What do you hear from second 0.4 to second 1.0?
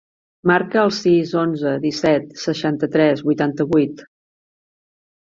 Marca el